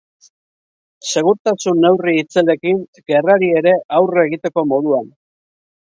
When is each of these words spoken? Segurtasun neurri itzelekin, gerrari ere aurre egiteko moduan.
Segurtasun 1.11 1.83
neurri 1.83 2.15
itzelekin, 2.21 2.81
gerrari 3.13 3.53
ere 3.61 3.75
aurre 3.99 4.29
egiteko 4.31 4.65
moduan. 4.75 5.07